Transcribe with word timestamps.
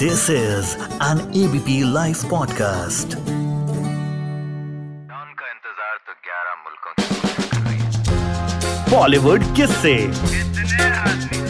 This 0.00 0.22
is 0.30 0.68
an 1.06 1.18
ABP 1.38 1.72
Life 1.94 2.20
podcast. 2.28 3.16
का 5.40 5.48
इंतज़ार 5.48 5.96
तो 6.06 6.12
11 6.28 6.54
मुल्कों 6.60 6.92
बॉलीवुड 8.92 9.44
किससे? 9.56 9.92
कितने 9.96 10.86
आदमी 11.00 11.40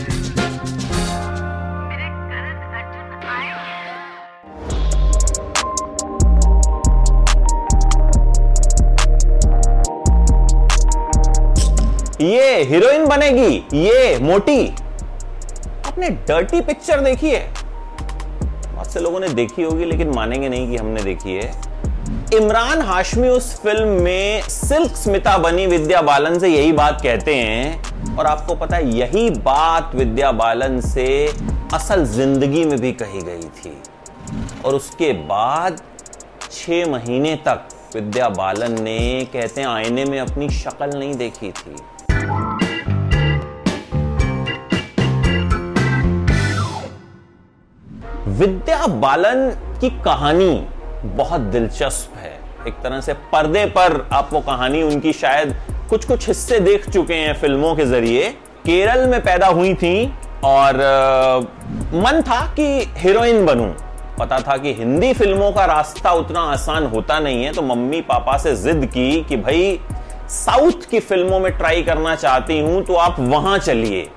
मेरे 1.90 2.08
करण 2.32 2.56
अर्जुन 2.80 3.14
आए 3.34 3.46
हैं? 3.52 3.94
ये 12.34 12.48
हीरोइन 12.72 13.02
बनेगी 13.14 13.52
ये 13.86 14.18
मोटी। 14.26 14.60
आपने 15.86 16.06
डर्टी 16.28 16.60
पिक्चर 16.72 16.98
देखी 17.04 17.30
है 17.30 17.44
से 18.90 19.00
लोगों 19.00 19.20
ने 19.20 19.28
देखी 19.30 19.62
होगी, 19.62 19.84
लेकिन 19.84 20.10
मानेंगे 20.10 20.48
नहीं 20.48 20.70
कि 20.70 20.76
हमने 20.76 21.02
देखी 21.02 21.34
है। 21.34 21.52
इमरान 22.34 22.80
हाशमी 22.82 23.28
उस 23.28 23.54
फ़िल्म 23.62 23.88
में 24.02 24.42
सिल्क 24.42 24.96
स्मिता 24.96 25.36
बनी, 25.38 25.66
विद्या 25.66 26.02
बालन 26.02 26.38
से 26.38 26.48
यही 26.48 26.72
बात 26.72 27.00
कहते 27.02 27.34
हैं। 27.34 28.16
और 28.16 28.26
आपको 28.26 28.54
पता 28.54 28.76
है, 28.76 28.90
यही 28.90 29.28
बात 29.30 29.94
विद्या 29.94 30.32
बालन 30.32 30.80
से 30.80 31.06
असल 31.74 32.04
ज़िंदगी 32.06 32.64
में 32.64 32.78
भी 32.80 32.92
कही 32.92 33.20
गई 33.20 33.48
थी। 33.58 33.76
और 34.64 34.74
उसके 34.74 35.12
बाद 35.12 35.80
छह 36.52 36.90
महीने 36.90 37.34
तक 37.46 37.68
विद्या 37.94 38.28
बालन 38.28 38.82
ने, 38.82 39.28
कहते 39.32 39.60
हैं, 39.60 39.68
आईने 39.68 40.04
में 40.04 40.18
अपनी 40.20 40.48
शक्ल 40.50 40.90
नहीं 40.98 41.14
देखी 41.14 41.50
थी। 41.50 41.76
विद्या 48.40 48.86
बालन 48.86 49.48
की 49.80 49.88
कहानी 50.04 50.50
बहुत 51.16 51.40
दिलचस्प 51.52 52.16
है। 52.18 52.32
एक 52.68 52.74
तरह 52.82 53.00
से 53.00 53.12
पर्दे 53.32 53.64
पर 53.66 54.08
आप 54.12 54.28
वो 54.32 54.40
कहानी 54.40 54.82
उनकी 54.82 55.12
शायद 55.12 55.54
कुछ 55.90 56.04
कुछ 56.04 56.26
हिस्से 56.28 56.60
देख 56.60 56.88
चुके 56.90 57.14
हैं 57.14 57.34
फ़िल्मों 57.34 57.74
के 57.76 57.84
ज़रिए। 57.86 58.30
केरल 58.66 59.06
में 59.06 59.20
पैदा 59.20 59.46
हुई 59.46 59.74
थी 59.74 59.92
और 60.44 60.80
अ, 60.80 61.40
मन 61.96 62.22
था 62.22 62.40
कि 62.54 62.66
हीरोइन 62.96 63.44
बनूं। 63.46 63.68
पता 64.18 64.38
था 64.38 64.56
कि 64.56 64.72
हिंदी 64.74 65.12
फ़िल्मों 65.12 65.50
का 65.52 65.64
रास्ता 65.64 66.12
उतना 66.12 66.40
आसान 66.52 66.86
होता 66.86 67.18
नहीं 67.18 67.44
है 67.44 67.52
तो 67.52 67.62
मम्मी 67.62 68.00
पापा 68.00 68.36
से 68.38 68.54
जिद 68.56 68.86
की 68.86 69.22
कि 69.22 69.36
भाई 69.36 69.78
साउथ 70.28 70.88
की 70.90 71.00
फ़िल्मों 71.00 71.40
में 71.40 71.52
ट्राई 71.52 71.82
करना 71.82 72.14
चाहती 72.14 72.58
हूँ 72.60 72.82
तो 72.84 72.94
आप 72.94 73.20
वहाँ 73.20 73.58
चलिए। 73.58 74.08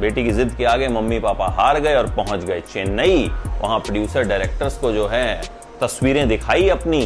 बेटी 0.00 0.24
की 0.24 0.30
जिद 0.30 0.54
के 0.54 0.64
आगे 0.64 0.88
मम्मी 0.88 1.18
पापा 1.18 1.46
हार 1.48 1.80
गए 1.80 1.94
और 1.94 2.06
पहुँच 2.10 2.44
गए 2.44 2.60
चेन्नई। 2.72 3.30
वहाँ 3.62 3.78
प्रोड्यूसर 3.78 4.22
डायरेक्टर्स 4.22 4.78
को 4.78 4.92
जो 4.92 5.06
है, 5.06 5.40
तस्वीरें 5.80 6.28
दिखाई 6.28 6.68
अपनी। 6.68 7.02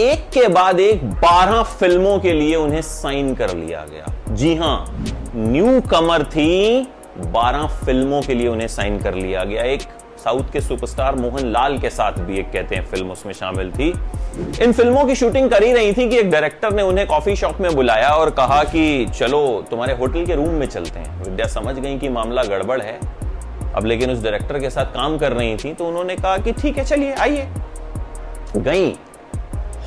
एक 0.00 0.28
के 0.30 0.46
बाद 0.48 0.80
एक 0.80 1.04
बारह 1.04 1.62
फ़िल्मों 1.62 2.18
के 2.18 2.32
लिए 2.32 2.56
उन्हें 2.56 2.82
साइन 2.82 3.34
कर 3.34 3.54
लिया 3.54 3.84
गया। 3.84 4.34
जी 4.34 4.54
हाँ 4.56 5.04
न्यू 5.36 5.80
कमर 5.80 6.24
थी, 6.24 6.82
बारह 7.18 7.66
फ़िल्मों 7.84 8.20
के 8.22 8.34
लिए 8.34 8.48
उन्हें 8.48 8.68
साइन 8.68 8.98
कर 8.98 9.14
लिया 9.14 9.44
गया। 9.44 9.62
एक 9.62 9.82
साउथ 10.24 10.52
के 10.52 10.60
सुपरस्टार 10.60 11.16
मोहन 11.16 11.46
लाल 11.46 11.78
के 11.78 11.90
साथ 11.90 12.12
भी 12.12 12.38
एक 12.38 12.50
कहते 12.52 12.76
हैं, 12.76 12.84
फ़िल्म 12.86 13.10
उसमें 13.10 13.32
शामिल 13.32 13.70
थी। 13.72 13.92
इन 14.62 14.72
फ़िल्मों 14.72 15.04
की 15.04 15.14
शूटिंग 15.14 15.50
कर 15.50 15.62
ही 15.62 15.72
रही 15.72 15.92
थी 15.92 16.08
कि 16.08 16.18
एक 16.18 16.30
डायरेक्टर 16.30 16.72
ने 16.72 16.82
उन्हें 16.82 17.06
कॉफ़ी 17.06 17.36
शॉप 17.36 17.60
में 17.60 17.74
बुलाया 17.76 18.08
और 18.08 18.30
कहा 18.30 18.62
कि, 18.64 19.06
चलो, 19.18 19.66
तुम्हारे 19.70 19.94
होटल 19.94 20.26
के 20.26 20.34
रूम 20.34 20.48
में 20.48 20.66
चलते 20.66 20.98
हैं। 20.98 21.22
विद्या 21.22 21.46
समझ 21.46 21.74
गई 21.78 21.98
कि 21.98 22.08
मामला 22.08 22.44
गड़बड़ 22.44 22.80
है। 22.82 22.98
अब 23.74 23.84
लेकिन 23.84 24.10
उस 24.10 24.22
डायरेक्टर 24.22 24.58
के 24.58 24.70
साथ 24.70 24.84
काम 24.84 25.18
कर 25.18 25.32
रही 25.32 25.56
थी 25.56 25.72
तो 25.74 25.86
उन्होंने 25.86 26.16
कहा 26.16 26.36
कि, 26.38 26.52
ठीक 26.52 26.78
है, 26.78 26.84
चलिए, 26.84 27.14
आइए। 27.14 27.48
गई। 28.56 28.90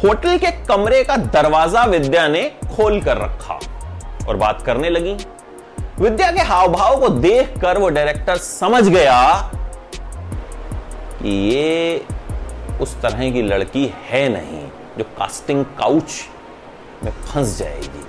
होटल 0.04 0.38
के 0.38 0.52
कमरे 0.66 1.04
का 1.04 1.18
दरवाज़ा 1.18 1.86
विद्या 1.86 2.28
ने 2.28 2.44
खोल 2.76 3.02
कर 3.02 3.18
रखा 3.18 3.60
और 4.28 4.38
बात 4.38 4.62
करने 4.62 4.90
लगी। 4.90 5.16
विद्या 6.00 6.32
के 6.32 6.42
हाव 6.42 6.68
भाव 6.68 7.00
को 7.00 7.10
देखकर 7.10 7.78
वो 7.78 7.90
डायरेक्टर 7.90 8.38
समझ 8.38 8.88
गया 8.88 9.52
कि 11.22 11.30
ये 11.50 12.06
उस 12.82 13.02
तरह 13.02 13.32
की 13.32 13.42
लड़की 13.42 13.94
है 14.10 14.30
नहीं 14.30 14.62
जो 14.98 15.04
कास्टिंग 15.04 15.66
काउच 15.66 16.22
में 17.04 17.12
फंस 17.12 17.58
जाएगी। 17.60 18.04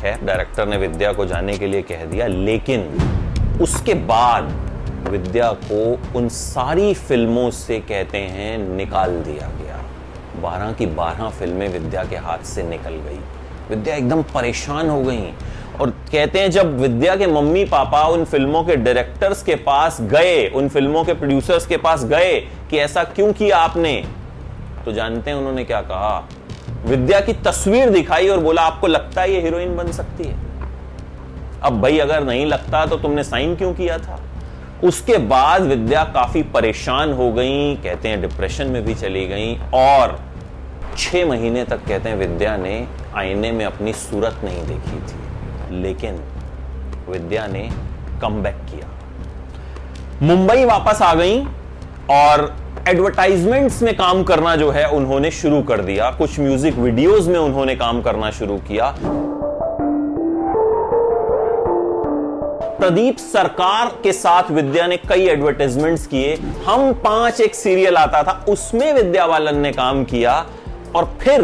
खैर 0.00 0.24
डायरेक्टर 0.24 0.66
ने 0.66 0.76
विद्या 0.76 1.12
को 1.12 1.26
जाने 1.26 1.58
के 1.58 1.66
लिए 1.66 1.82
कह 1.82 2.04
दिया, 2.04 2.26
लेकिन 2.26 2.80
उसके 3.62 3.94
बाद 3.94 4.44
विद्या 5.08 5.52
को 5.52 5.98
उन 6.18 6.28
सारी 6.28 6.94
फ़िल्मों 6.94 7.50
से 7.50 7.78
कहते 7.80 8.18
हैं, 8.18 8.58
निकाल 8.58 9.10
दिया 9.10 9.48
गया। 9.62 9.76
बारह 10.42 10.72
की 10.72 10.86
बारह 10.86 11.28
फ़िल्में 11.28 11.68
विद्या 11.68 12.04
के 12.04 12.16
हाथ 12.16 12.38
से 12.38 12.62
निकल 12.62 12.90
गई। 12.90 13.20
विद्या 13.70 13.96
एकदम 13.96 14.22
परेशान 14.22 14.90
हो 14.90 15.02
गई। 15.02 15.32
कहते 16.12 16.40
हैं, 16.40 16.50
जब 16.50 16.78
विद्या 16.78 17.16
के 17.16 17.26
मम्मी 17.26 17.64
पापा 17.64 18.02
उन 18.02 18.24
फ़िल्मों 18.24 18.64
के 18.64 18.76
डायरेक्टर्स 18.76 19.42
के 19.42 19.54
पास 19.54 20.00
गए, 20.00 20.48
उन 20.48 20.68
फ़िल्मों 20.68 21.04
के 21.04 21.14
प्रोड्यूसर्स 21.14 21.66
के 21.66 21.76
पास 21.76 22.04
गए 22.04 22.40
कि 22.70 22.78
ऐसा 22.78 23.04
क्यों 23.04 23.32
किया 23.32 23.58
आपने? 23.58 24.04
तो 24.84 24.92
जानते 24.92 25.30
हैं 25.30 25.38
उन्होंने 25.38 25.64
क्या 25.64 25.80
कहा। 25.80 26.28
विद्या 26.86 27.20
की 27.20 27.32
तस्वीर 27.32 27.90
दिखाई 27.90 28.28
और 28.28 28.38
बोला, 28.38 28.62
आपको 28.62 28.86
लगता 28.86 29.22
है 29.22 29.32
ये 29.32 29.40
हीरोइन 29.40 29.76
बन 29.76 29.92
सकती 29.92 30.24
है? 30.24 30.36
अब 31.62 31.80
भाई, 31.82 31.98
अगर 31.98 32.24
नहीं 32.24 32.46
लगता 32.46 32.86
तो 32.86 32.96
तुमने 32.96 33.24
साइन 33.24 33.56
क्यों 33.56 33.74
किया 33.74 33.98
था? 33.98 34.20
उसके 34.84 35.18
बाद 35.18 35.62
विद्या 35.62 36.04
काफ़ी 36.04 36.42
परेशान 36.42 37.12
हो 37.12 37.32
गई, 37.32 37.74
कहते 37.76 38.08
हैं 38.08 38.20
डिप्रेशन 38.22 38.66
में 38.66 38.84
भी 38.84 38.94
चली 38.94 39.26
गई 39.26 39.56
और 39.74 40.18
छह 40.98 41.26
महीने 41.26 41.64
तक, 41.64 41.86
कहते 41.88 42.08
हैं, 42.08 42.16
विद्या 42.16 42.56
ने 42.56 42.86
आईने 43.14 43.52
में 43.52 43.64
अपनी 43.64 43.92
सूरत 43.92 44.40
नहीं 44.44 44.66
देखी 44.66 45.00
थी। 45.00 45.27
लेकिन 45.70 46.20
विद्या 47.08 47.46
ने 47.46 47.68
कम 48.22 48.42
किया। 48.42 48.88
मुंबई 50.22 50.64
वापस 50.64 51.02
आ 51.02 51.14
गई 51.14 51.44
और 52.10 52.56
एडवर्टाइजमेंट्स 52.88 53.82
में 53.82 53.96
काम 53.96 54.22
करना 54.24 54.56
जो 54.56 54.70
है, 54.70 54.88
उन्होंने 54.88 55.30
शुरू 55.30 55.62
कर 55.62 55.80
दिया। 55.80 56.10
कुछ 56.10 56.40
म्यूज़िक 56.40 56.74
वीडियोस 56.74 57.26
में 57.26 57.38
उन्होंने 57.38 57.76
काम 57.76 58.02
करना 58.02 58.30
शुरू 58.30 58.56
किया। 58.58 58.94
प्रदीप 62.78 63.16
सरकार 63.16 63.86
के 64.02 64.12
साथ 64.12 64.50
विद्या 64.50 64.86
ने 64.86 64.96
कई 64.96 65.26
एडवर्टाइजमेंट्स 65.26 66.06
किए। 66.06 66.34
हम 66.66 66.92
पाँच 66.92 67.40
एक 67.40 67.54
सीरियल 67.54 67.96
आता 67.96 68.22
था, 68.22 68.44
उसमें 68.48 68.92
विद्या 68.92 69.26
बालन 69.26 69.58
ने 69.58 69.72
काम 69.72 70.04
किया 70.04 70.44
और 70.96 71.16
फिर 71.20 71.42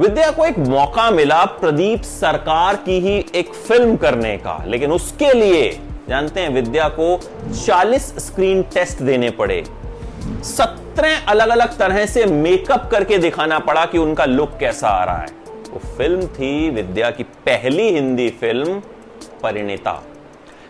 विद्या 0.00 0.30
को 0.30 0.44
एक 0.44 0.58
मौका 0.58 1.10
मिला 1.10 1.44
प्रदीप 1.44 2.02
सरकार 2.02 2.76
की 2.76 3.00
ही 3.00 3.26
एक 3.34 3.54
फ़िल्म 3.54 3.96
करने 3.96 4.36
का। 4.36 4.64
लेकिन 4.66 4.92
उसके 4.92 5.32
लिए, 5.32 5.80
जानते 6.08 6.40
हैं, 6.40 6.48
विद्या 6.48 6.88
को 6.88 7.20
40 7.66 8.02
स्क्रीन 8.02 8.62
टेस्ट 8.62 9.02
देने 9.02 9.30
पड़े। 9.30 9.64
सत्रह 10.44 11.26
अलग 11.28 11.48
अलग 11.48 11.78
तरह 11.78 12.06
से 12.06 12.26
मेकअप 12.26 12.88
करके 12.90 13.18
दिखाना 13.18 13.58
पड़ा 13.58 13.86
कि 13.86 13.98
उनका 13.98 14.24
लुक 14.24 14.56
कैसा 14.60 14.88
आ 14.88 15.04
रहा 15.04 15.18
है। 15.18 15.26
वो 15.70 15.78
फ़िल्म 15.98 16.26
थी 16.26 16.70
विद्या 16.70 17.10
की 17.10 17.22
पहली 17.22 17.88
हिंदी 17.88 18.28
फ़िल्म, 18.30 18.82
परिणीता। 19.42 20.02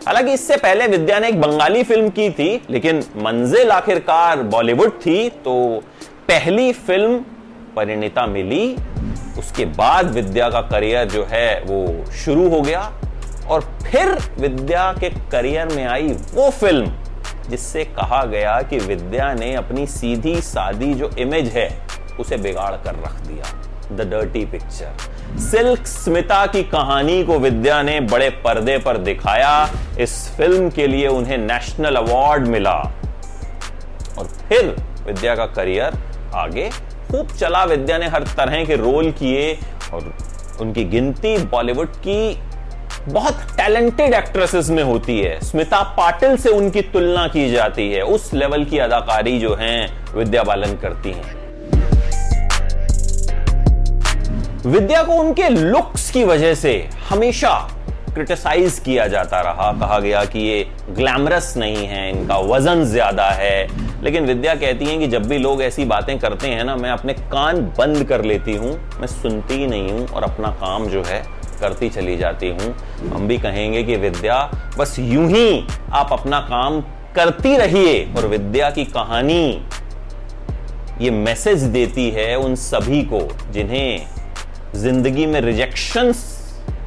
हालाँकि 0.06 0.32
इससे 0.32 0.56
पहले 0.56 0.86
विद्या 0.86 1.18
ने 1.18 1.28
एक 1.28 1.40
बंगाली 1.40 1.82
फ़िल्म 1.82 2.08
की 2.08 2.30
थी, 2.30 2.62
लेकिन 2.70 3.04
मंजिल 3.16 3.70
आखिरकार 3.70 4.42
बॉलीवुड 4.42 4.90
थी 4.90 5.28
तो 5.30 5.82
पहली 6.28 6.72
फ़िल्म 6.72 7.24
परिणीता 7.76 8.26
मिली। 8.26 8.76
उसके 9.38 9.64
बाद 9.76 10.10
विद्या 10.10 10.48
का 10.50 10.60
करियर 10.62 11.08
जो 11.08 11.24
है 11.30 11.60
वो 11.60 12.10
शुरू 12.14 12.48
हो 12.48 12.60
गया 12.60 12.80
और 13.48 13.60
फिर 13.82 14.16
विद्या 14.38 14.92
के 14.92 15.10
करियर 15.30 15.68
में 15.68 15.84
आई 15.86 16.08
वो 16.34 16.50
फ़िल्म, 16.50 16.92
जिससे 17.50 17.84
कहा 17.86 18.24
गया 18.24 18.60
कि 18.62 18.78
विद्या 18.78 19.32
ने 19.34 19.54
अपनी 19.54 19.86
सीधी 19.86 20.40
सादी 20.40 20.92
जो 20.94 21.10
इमेज 21.18 21.48
है, 21.48 21.68
उसे 22.20 22.36
बिगाड़ 22.36 22.74
कर 22.74 22.94
रख 22.96 23.20
दिया। 23.20 23.96
The 23.96 24.08
dirty 24.10 24.44
picture 24.46 25.38
Silk 25.40 25.86
Smitha 25.86 26.44
की 26.46 26.62
कहानी 26.62 27.22
को 27.24 27.38
विद्या 27.38 27.80
ने 27.82 27.98
बड़े 28.02 28.28
पर्दे 28.44 28.76
पर 28.78 28.96
दिखाया। 28.98 29.68
इस 30.00 30.12
फ़िल्म 30.36 30.70
के 30.70 30.86
लिए 30.86 31.08
उन्हें 31.08 31.38
नेशनल 31.38 31.96
अवार्ड 31.96 32.46
मिला। 32.46 32.76
और 34.18 34.26
फिर 34.48 34.74
विद्या 35.06 35.34
का 35.34 35.46
करियर 35.46 35.98
आगे 36.34 36.70
खूब 37.10 37.30
चला 37.30 37.64
विद्या 37.64 37.96
ने 37.98 38.08
हर 38.08 38.22
तरह 38.36 38.64
के 38.64 38.76
रोल 38.76 39.10
किए 39.10 39.52
और 39.92 40.12
उनकी 40.60 40.84
गिनती 40.84 41.36
बॉलीवुड 41.46 41.96
की 41.96 42.36
बहुत 43.08 43.34
टैलेंटेड 43.56 44.14
एक्ट्रेसेस 44.14 44.68
में 44.70 44.82
होती 44.82 45.18
है। 45.20 45.38
स्मिता 45.40 45.82
पाटिल 45.96 46.36
से 46.36 46.50
उनकी 46.50 46.82
तुलना 46.92 47.26
की 47.28 47.50
जाती 47.50 47.90
है। 47.92 48.02
उस 48.04 48.32
लेवल 48.34 48.64
की 48.64 48.78
अदाकारी 48.78 49.38
जो 49.40 49.54
है, 49.54 49.86
विद्या 50.14 50.42
बालन 50.42 50.76
करती 50.76 51.12
हैं। 51.12 51.38
विद्या 54.66 55.02
को 55.02 55.12
उनके 55.12 55.48
लुक्स 55.48 56.10
की 56.10 56.24
वजह 56.24 56.54
से 56.54 56.74
हमेशा 57.08 57.56
क्रिटिसाइज 58.14 58.78
किया 58.78 59.06
जाता 59.06 59.40
रहा। 59.40 59.72
कहा 59.80 59.98
गया 59.98 60.24
कि 60.24 60.38
ये 60.38 60.64
ग्लैमरस 60.90 61.54
नहीं 61.56 61.86
है, 61.86 62.10
इनका 62.10 62.38
वज़न 62.38 62.84
ज़्यादा 62.84 63.30
है। 63.30 63.89
लेकिन 64.02 64.26
विद्या 64.26 64.54
कहती 64.54 64.84
हैं 64.84 64.98
कि 64.98 65.06
जब 65.06 65.26
भी 65.26 65.38
लोग 65.38 65.62
ऐसी 65.62 65.84
बातें 65.84 66.18
करते 66.18 66.48
हैं 66.48 66.64
ना, 66.64 66.76
मैं 66.76 66.90
अपने 66.90 67.12
कान 67.12 67.60
बंद 67.78 68.04
कर 68.04 68.24
लेती 68.24 68.54
हूँ, 68.54 68.72
मैं 69.00 69.06
सुनती 69.06 69.54
ही 69.54 69.66
नहीं 69.66 69.90
हूँ 69.90 70.06
और 70.08 70.22
अपना 70.22 70.48
काम 70.60 70.86
जो 70.86 71.02
है 71.02 71.22
करती 71.60 71.88
चली 71.88 72.16
जाती 72.16 72.48
हूँ। 72.48 72.74
हम 73.10 73.26
भी 73.28 73.38
कहेंगे 73.38 73.82
कि 73.82 73.96
विद्या, 73.96 74.38
बस 74.78 74.96
यूँ 74.98 75.28
ही 75.28 75.66
आप 75.92 76.12
अपना 76.12 76.40
काम 76.40 76.80
करती 77.14 77.56
रहिए 77.56 78.04
और 78.16 78.26
विद्या 78.26 78.70
की 78.70 78.84
कहानी 78.84 79.66
ये 81.00 81.10
मैसेज 81.10 81.62
देती 81.62 82.08
है 82.10 82.34
उन 82.36 82.54
सभी 82.54 83.02
को 83.02 83.20
जिन्हें 83.52 84.06
ज़िंदगी 84.74 85.26
में 85.26 85.40
रिजेक्शंस 85.40 86.26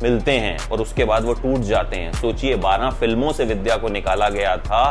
मिलते 0.03 0.31
हैं 0.31 0.57
और 0.69 0.81
उसके 0.81 1.05
बाद 1.05 1.23
वो 1.23 1.33
टूट 1.33 1.61
जाते 1.61 1.95
हैं। 1.95 2.11
सोचिए 2.13 2.55
12 2.57 2.91
फ़िल्मों 2.91 3.31
से 3.33 3.45
विद्या 3.45 3.77
को 3.77 3.89
निकाला 3.89 4.29
गया 4.29 4.55
था 4.57 4.83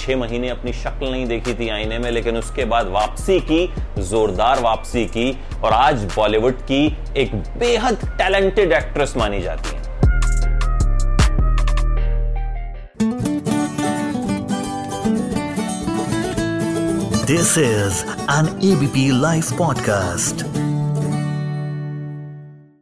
छह 0.00 0.16
महीने 0.16 0.48
अपनी 0.48 0.72
शक्ल 0.72 1.10
नहीं 1.10 1.26
देखी 1.26 1.54
थी 1.54 1.68
आईने 1.68 1.98
में, 1.98 2.10
लेकिन 2.10 2.36
उसके 2.36 2.64
बाद 2.64 2.88
वापसी 2.88 3.38
की, 3.50 3.66
जोरदार 3.98 4.60
वापसी 4.62 5.04
की, 5.16 5.30
और 5.64 5.72
आज 5.72 6.04
बॉलीवुड 6.16 6.62
की 6.70 6.84
एक 7.16 7.34
बेहद 7.58 8.08
टैलेंटेड 8.18 8.72
एक्ट्रेस 8.72 9.16
मानी 9.16 9.40
जाती 9.42 9.68
है 9.68 9.78
this 17.26 17.56
is 17.58 18.02
an 18.30 18.46
ABP 18.72 19.10
live 19.20 19.56
podcast. 19.60 20.69